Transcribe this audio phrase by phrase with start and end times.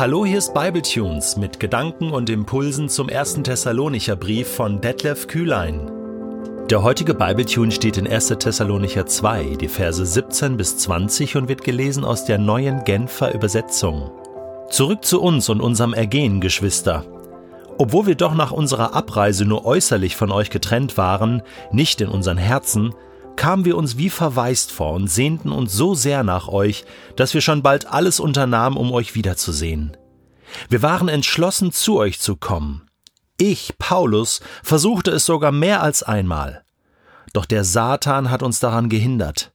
[0.00, 5.90] Hallo, hier ist Bibletunes mit Gedanken und Impulsen zum ersten Thessalonicher Brief von Detlef Kühlein.
[6.70, 8.28] Der heutige Bibletune steht in 1.
[8.28, 14.10] Thessalonicher 2, die Verse 17 bis 20 und wird gelesen aus der neuen Genfer Übersetzung.
[14.70, 17.04] Zurück zu uns und unserem Ergehen, Geschwister.
[17.76, 21.42] Obwohl wir doch nach unserer Abreise nur äußerlich von euch getrennt waren,
[21.72, 22.94] nicht in unseren Herzen,
[23.40, 26.84] kamen wir uns wie verwaist vor und sehnten uns so sehr nach euch,
[27.16, 29.96] dass wir schon bald alles unternahmen, um euch wiederzusehen.
[30.68, 32.86] Wir waren entschlossen, zu euch zu kommen.
[33.38, 36.66] Ich, Paulus, versuchte es sogar mehr als einmal.
[37.32, 39.52] Doch der Satan hat uns daran gehindert.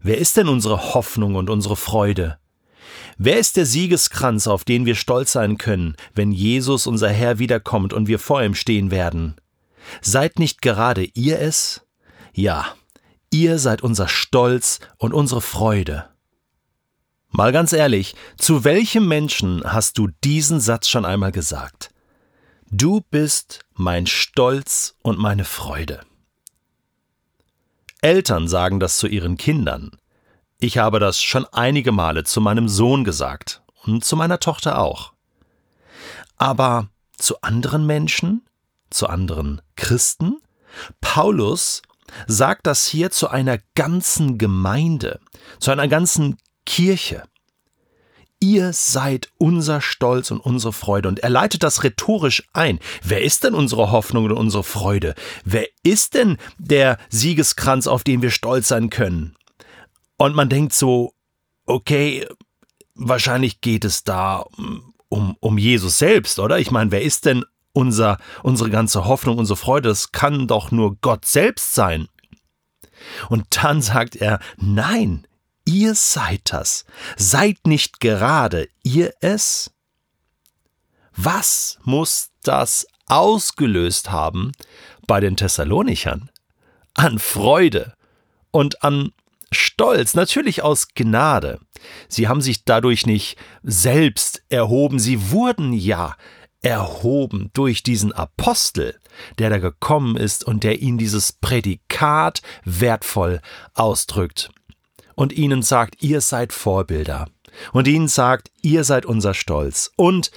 [0.00, 2.38] Wer ist denn unsere Hoffnung und unsere Freude?
[3.18, 7.92] Wer ist der Siegeskranz, auf den wir stolz sein können, wenn Jesus unser Herr wiederkommt
[7.92, 9.34] und wir vor ihm stehen werden?
[10.00, 11.82] Seid nicht gerade ihr es?
[12.32, 12.64] Ja,
[13.30, 16.08] Ihr seid unser Stolz und unsere Freude.
[17.28, 21.90] Mal ganz ehrlich, zu welchem Menschen hast du diesen Satz schon einmal gesagt?
[22.72, 26.00] Du bist mein Stolz und meine Freude.
[28.00, 29.92] Eltern sagen das zu ihren Kindern.
[30.58, 35.12] Ich habe das schon einige Male zu meinem Sohn gesagt und zu meiner Tochter auch.
[36.36, 38.44] Aber zu anderen Menschen,
[38.90, 40.38] zu anderen Christen?
[41.00, 41.82] Paulus
[42.26, 45.20] sagt das hier zu einer ganzen Gemeinde,
[45.58, 47.24] zu einer ganzen Kirche.
[48.42, 51.08] Ihr seid unser Stolz und unsere Freude.
[51.08, 52.78] Und er leitet das rhetorisch ein.
[53.02, 55.14] Wer ist denn unsere Hoffnung und unsere Freude?
[55.44, 59.36] Wer ist denn der Siegeskranz, auf den wir stolz sein können?
[60.16, 61.12] Und man denkt so,
[61.66, 62.26] okay,
[62.94, 64.44] wahrscheinlich geht es da
[65.08, 66.58] um, um Jesus selbst, oder?
[66.58, 70.96] Ich meine, wer ist denn unser, unsere ganze Hoffnung, unsere Freude, das kann doch nur
[71.00, 72.08] Gott selbst sein.
[73.28, 75.26] Und dann sagt er, nein,
[75.64, 76.84] ihr seid das.
[77.16, 79.70] Seid nicht gerade ihr es?
[81.16, 84.52] Was muss das ausgelöst haben
[85.06, 86.30] bei den Thessalonichern?
[86.94, 87.94] An Freude
[88.50, 89.12] und an
[89.52, 91.60] Stolz, natürlich aus Gnade.
[92.08, 96.16] Sie haben sich dadurch nicht selbst erhoben, sie wurden ja
[96.62, 98.98] erhoben durch diesen Apostel,
[99.38, 103.40] der da gekommen ist und der ihnen dieses Prädikat wertvoll
[103.74, 104.50] ausdrückt
[105.14, 107.28] und ihnen sagt, ihr seid Vorbilder
[107.72, 110.30] und ihnen sagt, ihr seid unser Stolz und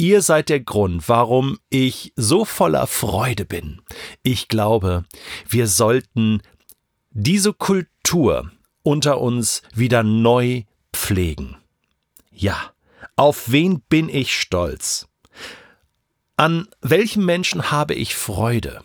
[0.00, 3.82] Ihr seid der Grund, warum ich so voller Freude bin.
[4.22, 5.04] Ich glaube,
[5.48, 6.40] wir sollten
[7.10, 8.52] diese Kultur
[8.84, 10.62] unter uns wieder neu
[10.92, 11.56] pflegen.
[12.30, 12.72] Ja,
[13.16, 15.07] auf wen bin ich stolz?
[16.38, 18.84] An welchem Menschen habe ich Freude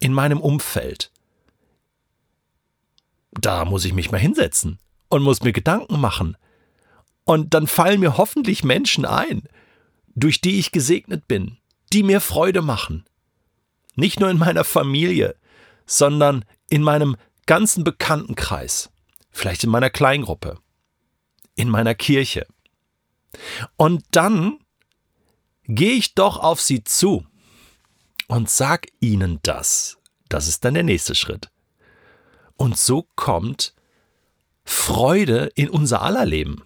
[0.00, 1.10] in meinem Umfeld?
[3.32, 4.78] Da muss ich mich mal hinsetzen
[5.08, 6.36] und muss mir Gedanken machen.
[7.24, 9.44] Und dann fallen mir hoffentlich Menschen ein,
[10.14, 11.56] durch die ich gesegnet bin,
[11.90, 13.06] die mir Freude machen.
[13.94, 15.36] Nicht nur in meiner Familie,
[15.86, 17.16] sondern in meinem
[17.46, 18.90] ganzen Bekanntenkreis,
[19.30, 20.58] vielleicht in meiner Kleingruppe,
[21.54, 22.46] in meiner Kirche.
[23.78, 24.58] Und dann
[25.74, 27.24] gehe ich doch auf sie zu
[28.26, 29.98] und sag ihnen das.
[30.28, 31.50] Das ist dann der nächste Schritt.
[32.56, 33.74] Und so kommt
[34.64, 36.62] Freude in unser aller Leben.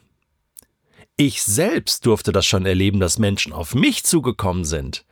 [1.16, 5.04] Ich selbst durfte das schon erleben, dass Menschen auf mich zugekommen sind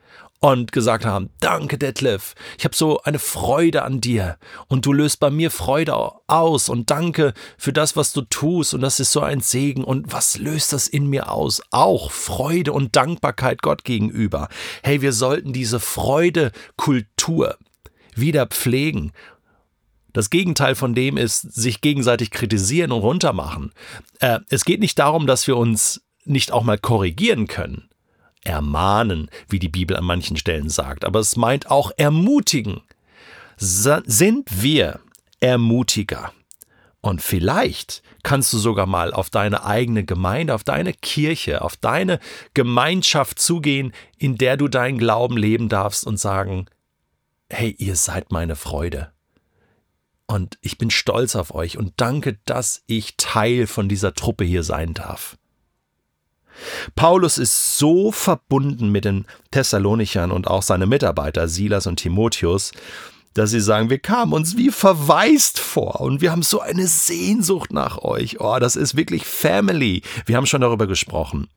[0.43, 5.21] und gesagt haben, danke Detlef, ich habe so eine Freude an dir und du löst
[5.21, 5.95] bei mir Freude
[6.27, 10.13] aus und danke für das, was du tust und das ist so ein Segen und
[10.13, 11.63] was löst das in mir aus?
[11.71, 14.49] Auch Freude und Dankbarkeit Gott gegenüber.
[14.83, 17.57] Hey, wir sollten diese Freudekultur
[18.17, 19.13] wieder pflegen.
[20.13, 23.73] Das Gegenteil von dem ist, sich gegenseitig kritisieren und runtermachen.
[24.19, 27.92] Äh, es geht nicht darum, dass wir uns nicht auch mal korrigieren können
[28.45, 32.81] ermahnen, wie die Bibel an manchen Stellen sagt, aber es meint auch ermutigen.
[33.57, 35.01] Sind wir
[35.41, 36.33] Ermutiger?
[37.01, 42.21] Und vielleicht kannst du sogar mal auf deine eigene Gemeinde, auf deine Kirche, auf deine
[42.55, 46.67] Gemeinschaft zugehen, in der du deinen Glauben leben darfst und sagen,
[47.51, 49.13] hey, ihr seid meine Freude.
[50.27, 54.63] Und ich bin stolz auf euch und danke, dass ich Teil von dieser Truppe hier
[54.63, 55.37] sein darf.
[56.95, 62.73] Paulus ist so verbunden mit den Thessalonichern und auch seine Mitarbeiter Silas und Timotheus,
[63.35, 67.73] dass sie sagen, wir kamen uns wie verwaist vor und wir haben so eine Sehnsucht
[67.73, 68.41] nach euch.
[68.41, 70.03] Oh, das ist wirklich Family.
[70.27, 71.49] Wir haben schon darüber gesprochen.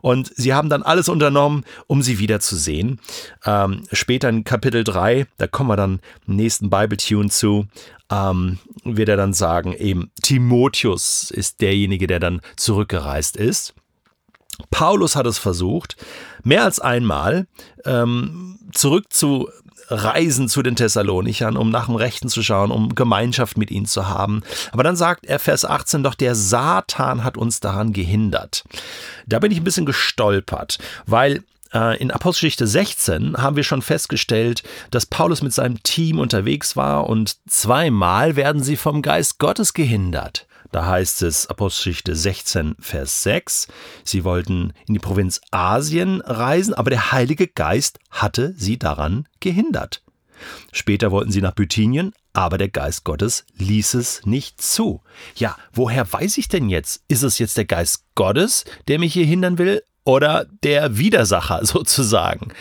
[0.00, 2.98] Und sie haben dann alles unternommen, um sie wiederzusehen.
[3.44, 7.66] Ähm, später in Kapitel 3, da kommen wir dann im nächsten Bible-Tune zu,
[8.10, 13.74] ähm, wird er dann sagen, eben Timotheus ist derjenige, der dann zurückgereist ist.
[14.70, 15.96] Paulus hat es versucht,
[16.42, 17.46] mehr als einmal
[17.84, 19.48] ähm, zurück zu
[19.88, 24.08] reisen zu den Thessalonichern, um nach dem Rechten zu schauen, um Gemeinschaft mit ihnen zu
[24.08, 24.42] haben.
[24.72, 28.64] Aber dann sagt er Vers 18 doch, der Satan hat uns daran gehindert.
[29.26, 31.42] Da bin ich ein bisschen gestolpert, weil
[31.74, 37.08] äh, in Apostelgeschichte 16 haben wir schon festgestellt, dass Paulus mit seinem Team unterwegs war
[37.08, 40.46] und zweimal werden sie vom Geist Gottes gehindert.
[40.72, 43.68] Da heißt es Apostelgeschichte 16, Vers 6,
[44.04, 50.02] sie wollten in die Provinz Asien reisen, aber der Heilige Geist hatte sie daran gehindert.
[50.72, 55.02] Später wollten sie nach Bithynien, aber der Geist Gottes ließ es nicht zu.
[55.36, 57.02] Ja, woher weiß ich denn jetzt?
[57.06, 62.52] Ist es jetzt der Geist Gottes, der mich hier hindern will, oder der Widersacher sozusagen.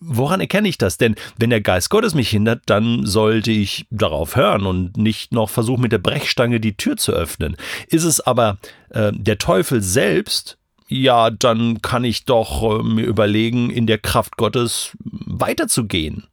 [0.00, 0.98] Woran erkenne ich das?
[0.98, 5.50] Denn wenn der Geist Gottes mich hindert, dann sollte ich darauf hören und nicht noch
[5.50, 7.56] versuchen, mit der Brechstange die Tür zu öffnen.
[7.88, 8.58] Ist es aber
[8.90, 10.58] äh, der Teufel selbst,
[10.88, 16.26] ja, dann kann ich doch äh, mir überlegen, in der Kraft Gottes weiterzugehen.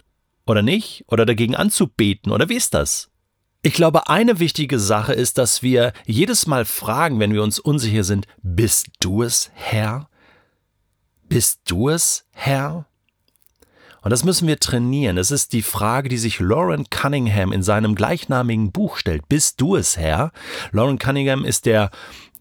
[0.48, 1.04] Oder nicht?
[1.07, 2.31] Oder dagegen anzubeten?
[2.31, 3.09] Oder wie ist das?
[3.62, 8.04] Ich glaube, eine wichtige Sache ist, dass wir jedes Mal fragen, wenn wir uns unsicher
[8.04, 10.09] sind, bist du es, Herr?
[11.29, 12.85] Bist du es, Herr?
[14.01, 15.18] Und das müssen wir trainieren.
[15.18, 19.27] Es ist die Frage, die sich Lauren Cunningham in seinem gleichnamigen Buch stellt.
[19.27, 20.31] Bist du es, Herr?
[20.71, 21.91] Lauren Cunningham ist der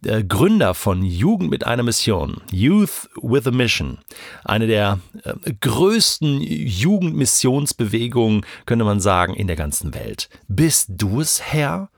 [0.03, 3.99] der Gründer von Jugend mit einer Mission, Youth with a Mission,
[4.45, 10.29] eine der äh, größten Jugendmissionsbewegungen, könnte man sagen, in der ganzen Welt.
[10.47, 11.89] Bist du es, Herr?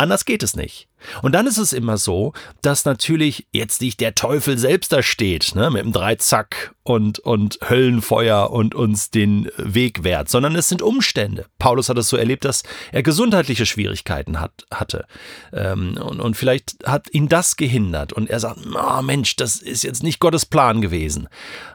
[0.00, 0.88] Anders geht es nicht.
[1.20, 2.32] Und dann ist es immer so,
[2.62, 7.58] dass natürlich jetzt nicht der Teufel selbst da steht, ne, mit dem Dreizack und, und
[7.68, 11.44] Höllenfeuer und uns den Weg wehrt, sondern es sind Umstände.
[11.58, 12.62] Paulus hat es so erlebt, dass
[12.92, 15.04] er gesundheitliche Schwierigkeiten hat, hatte.
[15.52, 18.14] Ähm, und, und vielleicht hat ihn das gehindert.
[18.14, 21.28] Und er sagt, oh Mensch, das ist jetzt nicht Gottes Plan gewesen.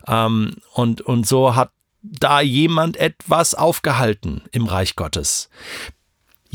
[0.07, 1.69] Ähm, und, und so hat
[2.01, 5.49] da jemand etwas aufgehalten im Reich Gottes.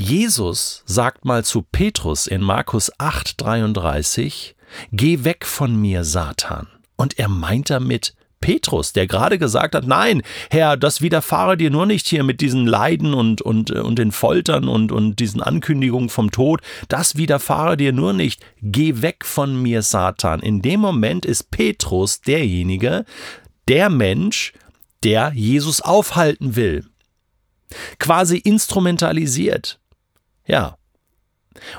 [0.02, 4.54] Jesus sagt mal zu Petrus in Markus 8:33,
[4.92, 6.68] Geh weg von mir, Satan.
[6.96, 11.84] Und er meint damit Petrus, der gerade gesagt hat, nein, Herr, das widerfahre dir nur
[11.84, 16.30] nicht hier mit diesen Leiden und, und, und den Foltern und, und diesen Ankündigungen vom
[16.30, 20.40] Tod, das widerfahre dir nur nicht, geh weg von mir, Satan.
[20.40, 23.04] In dem Moment ist Petrus derjenige,
[23.68, 24.54] der Mensch,
[25.04, 26.86] der Jesus aufhalten will.
[27.98, 29.78] Quasi instrumentalisiert.
[30.50, 30.76] Ja.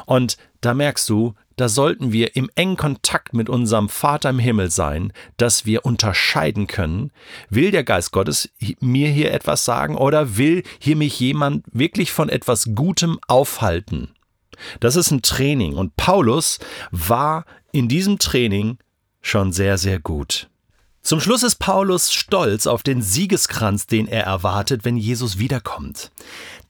[0.06, 4.72] Und da merkst du, da sollten wir im engen Kontakt mit unserem Vater im Himmel
[4.72, 7.12] sein, dass wir unterscheiden können,
[7.50, 12.30] will der Geist Gottes mir hier etwas sagen oder will hier mich jemand wirklich von
[12.30, 14.14] etwas Gutem aufhalten.
[14.80, 16.60] Das ist ein Training und Paulus
[16.92, 18.78] war in diesem Training
[19.22, 20.50] schon sehr, sehr gut.
[21.02, 26.12] Zum Schluss ist Paulus stolz auf den Siegeskranz, den er erwartet, wenn Jesus wiederkommt.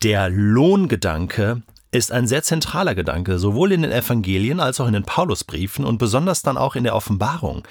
[0.04, 5.04] Der Lohngedanke ist ein sehr zentraler Gedanke, sowohl in den Evangelien als auch in den
[5.04, 7.68] Paulusbriefen und besonders dann auch in der Offenbarung.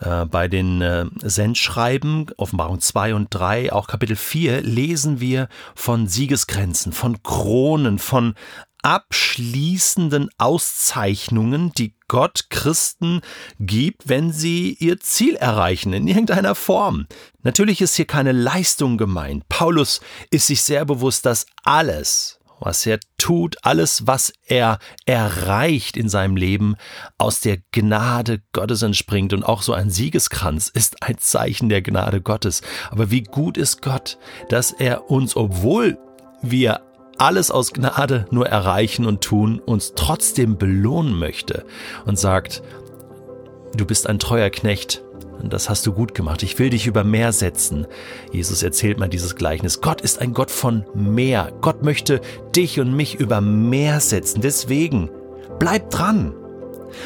[0.00, 6.06] Äh, bei den äh, Sendschreiben, Offenbarung 2 und 3, auch Kapitel 4, lesen wir von
[6.06, 8.34] Siegesgrenzen, von Kronen, von
[8.82, 13.22] abschließenden Auszeichnungen, die Gott Christen
[13.58, 17.06] gibt, wenn sie ihr Ziel erreichen, in irgendeiner Form.
[17.42, 19.48] Natürlich ist hier keine Leistung gemeint.
[19.48, 26.08] Paulus ist sich sehr bewusst, dass alles, was er tut, alles, was er erreicht in
[26.08, 26.76] seinem Leben,
[27.18, 29.32] aus der Gnade Gottes entspringt.
[29.32, 32.62] Und auch so ein Siegeskranz ist ein Zeichen der Gnade Gottes.
[32.90, 34.18] Aber wie gut ist Gott,
[34.48, 35.98] dass er uns, obwohl
[36.42, 36.80] wir
[37.18, 41.64] alles aus Gnade nur erreichen und tun, uns trotzdem belohnen möchte
[42.06, 42.62] und sagt,
[43.76, 45.03] du bist ein treuer Knecht,
[45.50, 46.42] das hast du gut gemacht.
[46.42, 47.86] Ich will dich über mehr setzen.
[48.32, 49.80] Jesus erzählt mal dieses Gleichnis.
[49.80, 51.52] Gott ist ein Gott von mehr.
[51.60, 52.20] Gott möchte
[52.54, 54.40] dich und mich über mehr setzen.
[54.40, 55.10] Deswegen
[55.58, 56.34] bleib dran.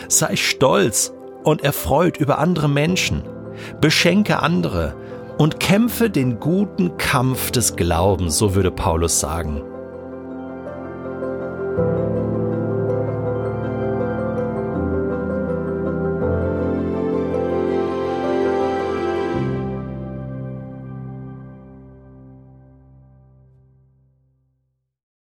[0.08, 1.12] Sei stolz
[1.44, 3.22] und erfreut über andere Menschen.
[3.80, 4.94] Beschenke andere
[5.38, 9.62] und kämpfe den guten Kampf des Glaubens, so würde Paulus sagen.